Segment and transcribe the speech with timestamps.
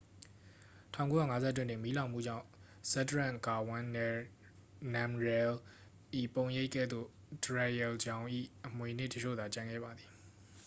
[0.91, 1.27] 1951
[1.57, 2.45] တွင် မီးလောင်မှုကြောင့်
[2.91, 5.55] ဇက်ဒရန့် ဂါဝန်း နမ်ရဲလ်၏
[6.33, 7.07] ပုံရိပ်ကဲ့သို့
[7.43, 8.25] ဒရက်ရဲလ်ဂျောင်၏
[8.65, 10.09] အမွေအနှစ်အချို့သာ ကျန်ခဲ့ပါသည်